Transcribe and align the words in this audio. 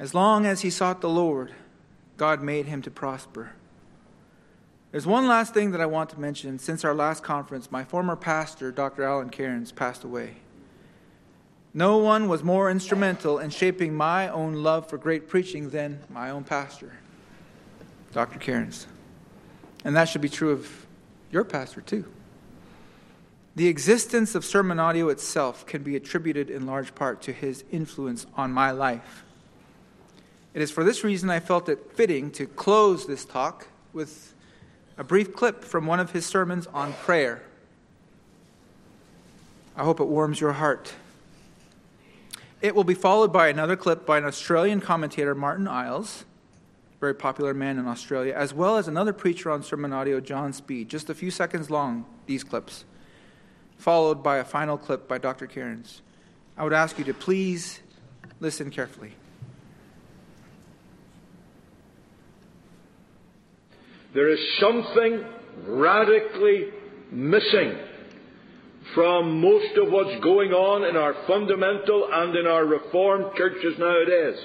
As 0.00 0.14
long 0.14 0.46
as 0.46 0.62
he 0.62 0.70
sought 0.70 1.02
the 1.02 1.10
Lord, 1.10 1.52
God 2.16 2.42
made 2.42 2.64
him 2.64 2.80
to 2.82 2.90
prosper. 2.90 3.50
There's 4.92 5.06
one 5.06 5.28
last 5.28 5.52
thing 5.52 5.72
that 5.72 5.80
I 5.82 5.86
want 5.86 6.08
to 6.10 6.18
mention. 6.18 6.58
Since 6.58 6.86
our 6.86 6.94
last 6.94 7.22
conference, 7.22 7.70
my 7.70 7.84
former 7.84 8.16
pastor, 8.16 8.72
Dr. 8.72 9.04
Alan 9.04 9.28
Cairns, 9.28 9.72
passed 9.72 10.02
away. 10.02 10.36
No 11.74 11.98
one 11.98 12.28
was 12.28 12.42
more 12.42 12.70
instrumental 12.70 13.38
in 13.38 13.50
shaping 13.50 13.94
my 13.94 14.26
own 14.28 14.54
love 14.54 14.88
for 14.88 14.96
great 14.96 15.28
preaching 15.28 15.68
than 15.68 16.00
my 16.08 16.30
own 16.30 16.44
pastor, 16.44 16.94
Dr. 18.12 18.38
Cairns. 18.38 18.86
And 19.84 19.94
that 19.94 20.08
should 20.08 20.22
be 20.22 20.30
true 20.30 20.50
of 20.50 20.86
your 21.30 21.44
pastor, 21.44 21.82
too. 21.82 22.06
The 23.54 23.68
existence 23.68 24.34
of 24.34 24.44
SermonAudio 24.44 25.12
itself 25.12 25.66
can 25.66 25.82
be 25.82 25.94
attributed 25.94 26.48
in 26.48 26.64
large 26.64 26.94
part 26.94 27.20
to 27.22 27.32
his 27.34 27.64
influence 27.70 28.26
on 28.34 28.50
my 28.50 28.70
life. 28.70 29.24
It 30.52 30.62
is 30.62 30.70
for 30.70 30.82
this 30.82 31.04
reason 31.04 31.30
I 31.30 31.40
felt 31.40 31.68
it 31.68 31.92
fitting 31.94 32.30
to 32.32 32.46
close 32.46 33.06
this 33.06 33.24
talk 33.24 33.68
with 33.92 34.34
a 34.98 35.04
brief 35.04 35.34
clip 35.34 35.64
from 35.64 35.86
one 35.86 36.00
of 36.00 36.10
his 36.10 36.26
sermons 36.26 36.66
on 36.68 36.92
prayer. 36.92 37.42
I 39.76 39.84
hope 39.84 40.00
it 40.00 40.06
warms 40.06 40.40
your 40.40 40.52
heart. 40.52 40.92
It 42.60 42.74
will 42.74 42.84
be 42.84 42.94
followed 42.94 43.32
by 43.32 43.48
another 43.48 43.76
clip 43.76 44.04
by 44.04 44.18
an 44.18 44.24
Australian 44.24 44.80
commentator, 44.80 45.34
Martyn 45.34 45.68
Iles, 45.68 46.24
very 47.00 47.14
popular 47.14 47.54
man 47.54 47.78
in 47.78 47.86
Australia, 47.86 48.34
as 48.34 48.52
well 48.52 48.76
as 48.76 48.88
another 48.88 49.12
preacher 49.12 49.50
on 49.50 49.62
SermonAudio, 49.62 50.22
John 50.22 50.52
Speed. 50.52 50.90
Just 50.90 51.08
a 51.08 51.14
few 51.14 51.30
seconds 51.30 51.70
long, 51.70 52.04
these 52.26 52.44
clips, 52.44 52.84
followed 53.78 54.22
by 54.22 54.36
a 54.36 54.44
final 54.44 54.76
clip 54.76 55.08
by 55.08 55.16
Dr. 55.16 55.46
Cairns. 55.46 56.02
I 56.58 56.64
would 56.64 56.74
ask 56.74 56.98
you 56.98 57.04
to 57.04 57.14
please 57.14 57.80
listen 58.40 58.70
carefully. 58.70 59.12
There 64.14 64.28
is 64.28 64.40
something 64.60 65.24
radically 65.66 66.66
missing 67.12 67.76
from 68.94 69.40
most 69.40 69.76
of 69.76 69.92
what's 69.92 70.22
going 70.22 70.52
on 70.52 70.88
in 70.88 70.96
our 70.96 71.14
fundamental 71.26 72.08
and 72.12 72.36
in 72.36 72.46
our 72.46 72.64
reformed 72.64 73.36
churches 73.36 73.78
nowadays. 73.78 74.38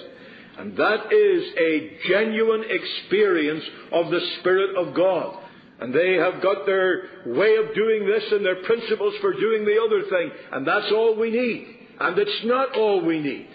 And 0.57 0.77
that 0.77 1.11
is 1.11 1.43
a 1.59 1.97
genuine 2.07 2.63
experience 2.69 3.63
of 3.91 4.11
the 4.11 4.21
Spirit 4.39 4.75
of 4.77 4.93
God. 4.93 5.39
And 5.79 5.93
they 5.93 6.13
have 6.13 6.41
got 6.41 6.65
their 6.65 7.03
way 7.25 7.57
of 7.57 7.75
doing 7.75 8.05
this 8.05 8.23
and 8.31 8.45
their 8.45 8.63
principles 8.63 9.13
for 9.19 9.33
doing 9.33 9.65
the 9.65 9.81
other 9.83 10.09
thing. 10.09 10.31
And 10.53 10.65
that's 10.65 10.91
all 10.91 11.17
we 11.19 11.31
need. 11.31 11.67
And 11.99 12.17
it's 12.17 12.45
not 12.45 12.75
all 12.75 13.03
we 13.03 13.19
need. 13.19 13.47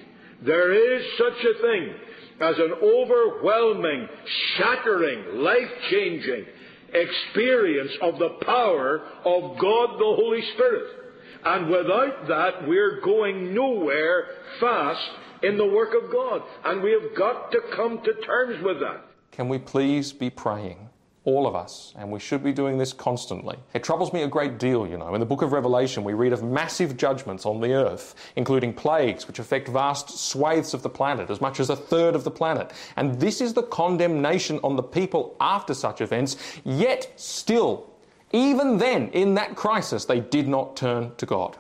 There 0.44 0.72
is 0.72 1.04
such 1.16 1.44
a 1.44 1.62
thing 1.62 1.94
as 2.40 2.56
an 2.58 2.72
overwhelming, 2.82 4.08
shattering, 4.56 5.42
life 5.42 5.70
changing 5.90 6.46
experience 6.92 7.92
of 8.02 8.18
the 8.18 8.30
power 8.44 9.00
of 9.24 9.58
God 9.58 9.98
the 9.98 10.14
Holy 10.16 10.42
Spirit. 10.54 10.96
And 11.44 11.70
without 11.70 12.28
that, 12.28 12.68
we're 12.68 13.00
going 13.00 13.54
nowhere 13.54 14.26
fast 14.60 15.08
in 15.42 15.56
the 15.56 15.66
work 15.66 15.90
of 15.94 16.10
God. 16.12 16.42
And 16.64 16.82
we 16.82 16.92
have 16.92 17.16
got 17.16 17.50
to 17.52 17.60
come 17.74 18.02
to 18.04 18.12
terms 18.26 18.62
with 18.62 18.80
that. 18.80 19.04
Can 19.30 19.48
we 19.48 19.58
please 19.58 20.12
be 20.12 20.28
praying? 20.28 20.88
All 21.24 21.46
of 21.46 21.54
us, 21.54 21.92
and 21.98 22.10
we 22.10 22.18
should 22.18 22.42
be 22.42 22.52
doing 22.52 22.78
this 22.78 22.94
constantly. 22.94 23.58
It 23.74 23.84
troubles 23.84 24.12
me 24.12 24.22
a 24.22 24.28
great 24.28 24.58
deal, 24.58 24.86
you 24.86 24.96
know. 24.96 25.12
In 25.12 25.20
the 25.20 25.26
book 25.26 25.42
of 25.42 25.52
Revelation, 25.52 26.02
we 26.02 26.14
read 26.14 26.32
of 26.32 26.42
massive 26.42 26.96
judgments 26.96 27.44
on 27.44 27.60
the 27.60 27.74
earth, 27.74 28.14
including 28.36 28.72
plagues 28.72 29.26
which 29.26 29.38
affect 29.38 29.68
vast 29.68 30.18
swathes 30.18 30.72
of 30.72 30.82
the 30.82 30.88
planet, 30.88 31.28
as 31.28 31.40
much 31.40 31.60
as 31.60 31.68
a 31.68 31.76
third 31.76 32.14
of 32.14 32.24
the 32.24 32.30
planet. 32.30 32.72
And 32.96 33.20
this 33.20 33.42
is 33.42 33.52
the 33.52 33.64
condemnation 33.64 34.60
on 34.62 34.76
the 34.76 34.82
people 34.82 35.36
after 35.40 35.74
such 35.74 36.00
events, 36.00 36.38
yet 36.64 37.12
still, 37.16 37.90
even 38.32 38.78
then, 38.78 39.08
in 39.08 39.34
that 39.34 39.56
crisis, 39.56 40.06
they 40.06 40.20
did 40.20 40.48
not 40.48 40.74
turn 40.74 41.14
to 41.16 41.26
God. 41.26 41.58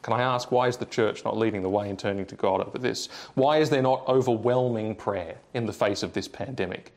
Can 0.00 0.14
I 0.14 0.22
ask, 0.22 0.50
why 0.50 0.66
is 0.66 0.78
the 0.78 0.86
church 0.86 1.26
not 1.26 1.36
leading 1.36 1.60
the 1.60 1.68
way 1.68 1.90
in 1.90 1.96
turning 1.98 2.24
to 2.26 2.34
God 2.34 2.66
over 2.66 2.78
this? 2.78 3.10
Why 3.34 3.58
is 3.58 3.68
there 3.68 3.82
not 3.82 4.08
overwhelming 4.08 4.94
prayer 4.94 5.36
in 5.52 5.66
the 5.66 5.74
face 5.74 6.02
of 6.02 6.14
this 6.14 6.26
pandemic? 6.26 6.92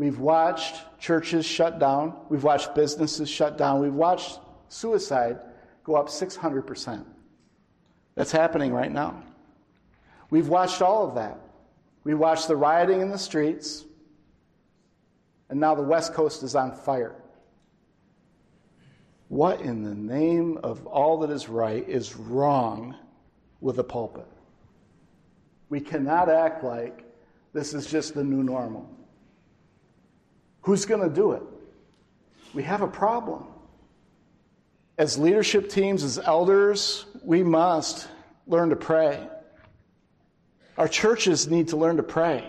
We've 0.00 0.18
watched 0.18 0.76
churches 0.98 1.44
shut 1.44 1.78
down. 1.78 2.16
We've 2.30 2.42
watched 2.42 2.74
businesses 2.74 3.28
shut 3.28 3.58
down. 3.58 3.82
We've 3.82 3.92
watched 3.92 4.38
suicide 4.70 5.40
go 5.84 5.94
up 5.94 6.08
600%. 6.08 7.04
That's 8.14 8.32
happening 8.32 8.72
right 8.72 8.90
now. 8.90 9.22
We've 10.30 10.48
watched 10.48 10.80
all 10.80 11.06
of 11.06 11.16
that. 11.16 11.38
We 12.04 12.14
watched 12.14 12.48
the 12.48 12.56
rioting 12.56 13.02
in 13.02 13.10
the 13.10 13.18
streets, 13.18 13.84
and 15.50 15.60
now 15.60 15.74
the 15.74 15.82
West 15.82 16.14
Coast 16.14 16.42
is 16.44 16.54
on 16.54 16.72
fire. 16.72 17.16
What 19.28 19.60
in 19.60 19.82
the 19.82 19.94
name 19.94 20.60
of 20.62 20.86
all 20.86 21.18
that 21.18 21.30
is 21.30 21.50
right 21.50 21.86
is 21.86 22.16
wrong 22.16 22.96
with 23.60 23.76
the 23.76 23.84
pulpit? 23.84 24.26
We 25.68 25.78
cannot 25.78 26.30
act 26.30 26.64
like 26.64 27.04
this 27.52 27.74
is 27.74 27.84
just 27.84 28.14
the 28.14 28.24
new 28.24 28.42
normal. 28.42 28.88
Who's 30.62 30.84
going 30.84 31.08
to 31.08 31.14
do 31.14 31.32
it? 31.32 31.42
We 32.54 32.62
have 32.64 32.82
a 32.82 32.88
problem. 32.88 33.46
As 34.98 35.18
leadership 35.18 35.70
teams, 35.70 36.02
as 36.02 36.18
elders, 36.18 37.06
we 37.22 37.42
must 37.42 38.08
learn 38.46 38.70
to 38.70 38.76
pray. 38.76 39.26
Our 40.76 40.88
churches 40.88 41.48
need 41.48 41.68
to 41.68 41.76
learn 41.76 41.96
to 41.96 42.02
pray. 42.02 42.44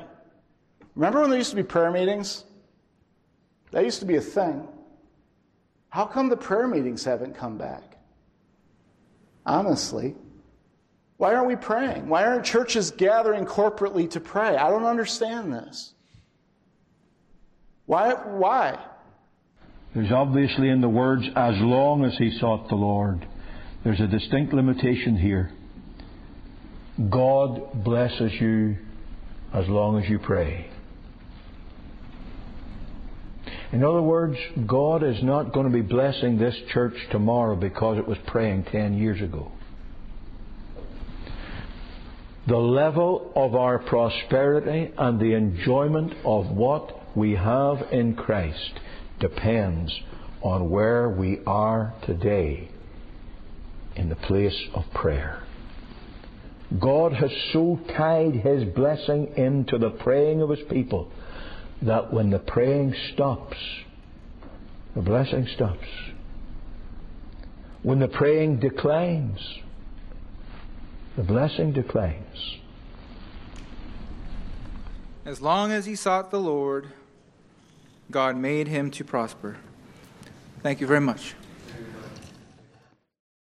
Remember 0.95 1.21
when 1.21 1.29
there 1.29 1.39
used 1.39 1.51
to 1.51 1.55
be 1.55 1.63
prayer 1.63 1.91
meetings? 1.91 2.43
That 3.71 3.85
used 3.85 3.99
to 3.99 4.05
be 4.05 4.17
a 4.17 4.21
thing. 4.21 4.67
How 5.89 6.05
come 6.05 6.29
the 6.29 6.37
prayer 6.37 6.67
meetings 6.67 7.03
haven't 7.03 7.35
come 7.35 7.57
back? 7.57 7.97
Honestly, 9.45 10.15
why 11.17 11.35
aren't 11.35 11.47
we 11.47 11.55
praying? 11.55 12.07
Why 12.07 12.25
aren't 12.25 12.45
churches 12.45 12.91
gathering 12.91 13.45
corporately 13.45 14.09
to 14.11 14.19
pray? 14.19 14.57
I 14.57 14.69
don't 14.69 14.85
understand 14.85 15.53
this. 15.53 15.93
Why? 17.91 18.13
Why? 18.13 18.85
There's 19.93 20.13
obviously 20.13 20.69
in 20.69 20.79
the 20.79 20.87
words, 20.87 21.23
as 21.35 21.55
long 21.57 22.05
as 22.05 22.17
he 22.17 22.31
sought 22.39 22.69
the 22.69 22.75
Lord, 22.75 23.27
there's 23.83 23.99
a 23.99 24.07
distinct 24.07 24.53
limitation 24.53 25.17
here. 25.17 25.51
God 27.09 27.83
blesses 27.83 28.31
you 28.39 28.77
as 29.53 29.67
long 29.67 30.01
as 30.01 30.09
you 30.09 30.19
pray. 30.19 30.69
In 33.73 33.83
other 33.83 34.01
words, 34.01 34.37
God 34.65 35.03
is 35.03 35.21
not 35.21 35.51
going 35.51 35.65
to 35.65 35.73
be 35.73 35.81
blessing 35.81 36.37
this 36.37 36.55
church 36.71 36.95
tomorrow 37.11 37.57
because 37.57 37.97
it 37.97 38.07
was 38.07 38.17
praying 38.25 38.67
10 38.71 38.93
years 38.93 39.21
ago. 39.21 39.51
The 42.47 42.55
level 42.55 43.33
of 43.35 43.53
our 43.53 43.79
prosperity 43.79 44.93
and 44.97 45.19
the 45.19 45.33
enjoyment 45.33 46.13
of 46.23 46.49
what 46.51 47.00
we 47.15 47.33
have 47.33 47.87
in 47.91 48.15
Christ 48.15 48.79
depends 49.19 49.93
on 50.41 50.69
where 50.69 51.09
we 51.09 51.39
are 51.45 51.93
today 52.05 52.69
in 53.95 54.09
the 54.09 54.15
place 54.15 54.57
of 54.73 54.85
prayer. 54.93 55.43
God 56.79 57.13
has 57.13 57.31
so 57.51 57.79
tied 57.95 58.33
His 58.33 58.63
blessing 58.73 59.33
into 59.35 59.77
the 59.77 59.89
praying 59.89 60.41
of 60.41 60.49
His 60.49 60.65
people 60.69 61.11
that 61.81 62.13
when 62.13 62.29
the 62.29 62.39
praying 62.39 62.95
stops, 63.13 63.57
the 64.95 65.01
blessing 65.01 65.47
stops. 65.55 65.87
When 67.83 67.99
the 67.99 68.07
praying 68.07 68.59
declines, 68.59 69.39
the 71.17 71.23
blessing 71.23 71.73
declines. 71.73 72.57
As 75.25 75.41
long 75.41 75.71
as 75.71 75.85
he 75.85 75.95
sought 75.95 76.31
the 76.31 76.39
Lord, 76.39 76.87
God 78.11 78.35
made 78.35 78.67
him 78.67 78.91
to 78.91 79.05
prosper. 79.05 79.55
Thank 80.61 80.81
you 80.81 80.87
very 80.87 80.99
much. 81.01 81.33